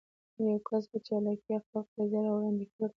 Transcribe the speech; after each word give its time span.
يو 0.49 0.57
کس 0.67 0.83
په 0.91 0.97
چالاکي 1.07 1.55
خپله 1.63 1.81
قضيه 1.95 2.31
وړاندې 2.35 2.65
کړي. 2.71 2.87